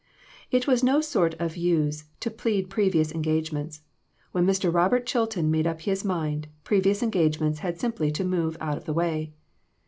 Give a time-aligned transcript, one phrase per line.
[0.49, 3.83] It was no sort of use to plead previous engage ments;
[4.31, 4.73] when Mr.
[4.73, 8.93] Robert Chilton made up his mind, previous engagements had simply to move out of the
[8.95, 9.31] way.